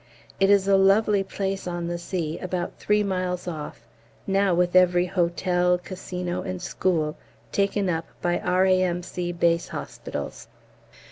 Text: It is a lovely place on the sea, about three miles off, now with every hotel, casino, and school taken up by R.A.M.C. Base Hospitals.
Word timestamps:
It 0.39 0.49
is 0.49 0.67
a 0.67 0.77
lovely 0.77 1.23
place 1.23 1.67
on 1.67 1.85
the 1.85 1.99
sea, 1.99 2.39
about 2.39 2.79
three 2.79 3.03
miles 3.03 3.47
off, 3.47 3.85
now 4.25 4.51
with 4.55 4.75
every 4.75 5.05
hotel, 5.05 5.77
casino, 5.77 6.41
and 6.41 6.59
school 6.59 7.15
taken 7.51 7.87
up 7.87 8.07
by 8.19 8.39
R.A.M.C. 8.39 9.31
Base 9.33 9.67
Hospitals. 9.67 10.47